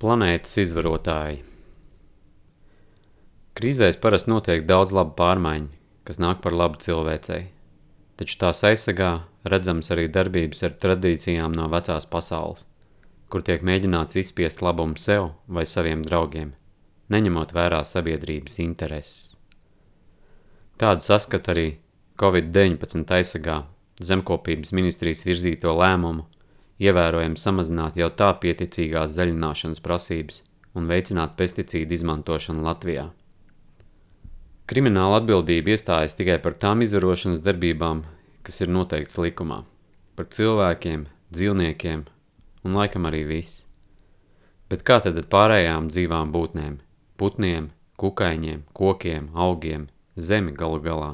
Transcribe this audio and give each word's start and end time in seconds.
Planētas 0.00 0.54
izvarotāji 0.62 1.42
Krīzēs 3.58 3.98
parasti 4.00 4.30
notiek 4.32 4.62
daudz 4.64 4.94
labu 4.96 5.12
pārmaiņu, 5.18 5.68
kas 6.08 6.16
nāk 6.24 6.38
par 6.40 6.56
labu 6.56 6.80
cilvēcei, 6.80 7.42
taču 8.16 8.38
tās 8.40 8.62
aizsargā 8.64 9.10
redzams 9.52 9.92
arī 9.92 10.06
darbības 10.08 10.64
ar 10.64 10.78
tradīcijām 10.86 11.52
no 11.52 11.68
vecās 11.74 12.08
pasaules, 12.14 12.64
kur 13.28 13.44
tiek 13.44 13.60
mēģināts 13.60 14.16
izspiest 14.22 14.64
labumu 14.64 14.96
sev 14.96 15.34
vai 15.58 15.66
saviem 15.68 16.00
draugiem, 16.08 16.54
neņemot 17.12 17.52
vērā 17.60 17.84
sabiedrības 17.84 18.56
intereses. 18.64 19.36
Tādu 20.80 21.04
saskat 21.10 21.52
arī 21.52 21.68
Covid-19 22.24 23.04
aizsargā 23.20 23.60
zemkopības 24.00 24.72
ministrijas 24.80 25.26
virzīto 25.28 25.76
lēmumu 25.76 26.24
ievērojami 26.80 27.36
samazināt 27.36 27.98
jau 28.00 28.08
tā 28.16 28.30
pieticīgās 28.42 29.12
zaļināšanas 29.16 29.82
prasības 29.84 30.42
un 30.76 30.86
veicināt 30.88 31.36
pesticīdu 31.36 31.96
izmantošanu 31.96 32.64
Latvijā. 32.64 33.10
Krimināla 34.70 35.18
atbildība 35.20 35.74
iestājas 35.74 36.14
tikai 36.16 36.38
par 36.42 36.54
tām 36.62 36.84
izvarošanas 36.84 37.42
darbībām, 37.42 38.04
kas 38.46 38.62
ir 38.62 38.70
noteikts 38.70 39.18
likumā, 39.18 39.64
par 40.16 40.28
cilvēkiem, 40.30 41.08
dzīvniekiem 41.34 42.04
un 42.64 42.78
laikam 42.78 43.08
arī 43.10 43.24
viss. 43.26 43.64
Bet 44.70 44.84
kā 44.86 45.00
tad 45.02 45.18
ar 45.18 45.26
pārējām 45.26 45.90
dzīvām 45.90 46.30
būtnēm, 46.32 46.78
putniem, 47.18 47.72
kukaiņiem, 47.98 48.62
kokiem, 48.72 49.26
augiem, 49.34 49.88
zemi 50.14 50.54
galu 50.54 50.78
galā? 50.86 51.10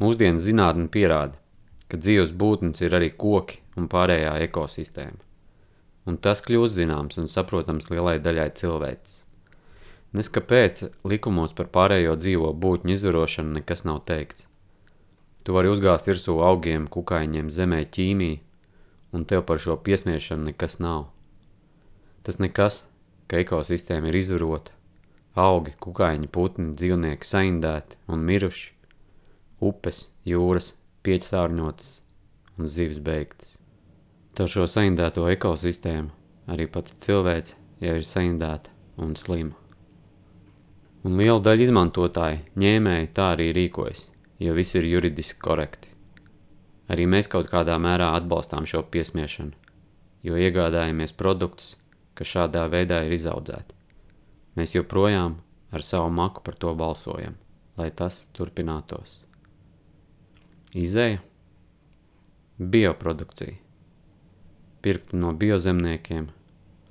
Mūsdienu 0.00 0.40
zinātne 0.40 0.88
pierāda, 0.92 1.36
ka 1.92 2.00
dzīves 2.00 2.32
būtnes 2.32 2.80
ir 2.84 2.96
arī 2.96 3.12
koki 3.12 3.60
un 3.76 3.88
pārējā 3.92 4.34
ekosistēma. 4.48 5.22
Un 6.06 6.18
tas 6.22 6.42
kļūst 6.44 6.78
zināms 6.78 7.18
un 7.20 7.30
saprotams 7.30 7.90
lielai 7.90 8.18
daļai 8.22 8.50
cilvēces. 8.60 9.22
Nes 10.16 10.30
kāpēc 10.32 10.84
likumos 11.10 11.52
par 11.56 11.68
pārējo 11.74 12.14
dzīvo 12.16 12.52
būtņu 12.62 12.94
izvarošanu 12.94 13.58
nekas 13.58 13.84
nav 13.88 14.04
teikts. 14.08 14.46
Tu 15.44 15.54
vari 15.54 15.70
uzgāzt 15.70 16.08
virsū 16.08 16.38
augiem, 16.42 16.86
kukaiņiem, 16.90 17.50
zemē 17.52 17.82
ķīmiju, 17.94 18.38
un 19.14 19.26
tev 19.30 19.44
par 19.48 19.60
šo 19.62 19.76
piesmiešanu 19.82 20.50
nekas 20.50 20.78
nav. 20.82 21.08
Tas 22.26 22.40
nekas, 22.42 22.80
ka 23.30 23.42
ekosistēma 23.42 24.10
ir 24.10 24.18
izvarota, 24.18 24.72
augi, 25.38 25.74
kukaiņi, 25.82 26.30
putni, 26.32 26.72
dzīvnieki 26.78 27.28
saindēti 27.28 28.00
un 28.10 28.24
miruši, 28.30 28.72
upes, 29.70 30.08
jūras, 30.26 30.72
pieķsārņotas 31.06 31.92
un 32.58 32.72
zivs 32.72 32.98
beigtas. 33.04 33.58
Taču 34.36 34.60
šo 34.60 34.66
saindēto 34.68 35.22
ekosistēmu 35.32 36.10
arī 36.52 36.66
pati 36.68 36.92
cilvēce 37.00 37.54
jau 37.80 37.94
ir 37.96 38.04
saindēta 38.04 38.74
un 39.00 39.14
slima. 39.16 39.54
Un 41.08 41.16
liela 41.16 41.40
daļa 41.40 41.64
izmantotāji, 41.64 42.42
ņēmēji 42.60 43.08
tā 43.16 43.30
arī 43.32 43.46
rīkojas, 43.56 44.02
jo 44.44 44.52
viss 44.58 44.76
ir 44.76 44.90
juridiski 44.90 45.40
korekti. 45.40 45.88
Arī 46.92 47.08
mēs 47.08 47.32
kaut 47.32 47.48
kādā 47.48 47.78
mērā 47.80 48.10
atbalstām 48.18 48.68
šo 48.68 48.84
piesmiešanu, 48.92 49.56
jo 50.28 50.36
iegādājamies 50.36 51.16
produktus, 51.16 51.72
kas 52.12 52.34
šādā 52.36 52.68
veidā 52.68 53.06
ir 53.06 53.16
izaudzēti. 53.16 53.72
Mēs 54.60 54.76
joprojām 54.76 55.40
ar 55.72 55.84
savu 55.84 56.12
maku 56.12 56.44
par 56.44 56.60
to 56.60 56.76
balsojam, 56.76 57.40
lai 57.80 57.88
tas 57.88 58.26
turpinātos. 58.36 59.22
Izēja 60.76 61.22
Bioprodukcija 62.60 63.64
Pirkta 64.86 65.18
no 65.18 65.32
biozemniekiem, 65.34 66.28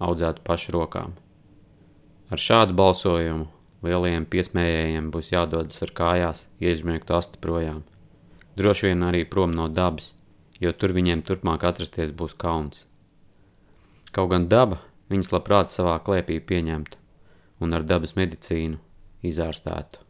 audzēta 0.04 0.44
pašu 0.44 0.74
rokām. 0.76 1.14
Ar 2.28 2.42
šādu 2.46 2.76
balsojumu 2.76 3.46
lielajiem 3.88 4.26
piesmējējiem 4.34 5.08
būs 5.14 5.30
jādodas 5.32 5.80
ar 5.86 5.94
kājās 6.00 6.42
iežmiegtu 6.60 7.16
asti 7.16 7.40
projām. 7.46 7.86
Droši 8.60 8.90
vien 8.90 9.08
arī 9.08 9.24
prom 9.32 9.56
no 9.56 9.70
dabas, 9.80 10.12
jo 10.60 10.76
tur 10.76 10.92
viņiem 10.98 11.24
turpmāk 11.24 11.64
atrasties 11.72 12.12
būs 12.12 12.36
kauns. 12.46 12.84
Kaut 14.12 14.34
gan 14.34 14.50
daba 14.52 14.82
viņas 15.14 15.32
labprāt 15.38 15.72
savā 15.72 15.96
klēpī 16.04 16.42
pieņemtu 16.52 17.00
un 17.64 17.80
ar 17.80 17.88
dabas 17.88 18.18
medicīnu 18.20 18.82
izārstētu. 19.32 20.05